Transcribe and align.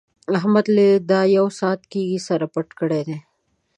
احمد 0.37 0.65
له 0.75 0.87
دا 1.09 1.21
يو 1.37 1.45
ساعت 1.59 1.81
کېږي 1.91 2.19
سر 2.27 2.41
پټ 2.53 2.67
کړی 2.79 3.01
دی. 3.07 3.17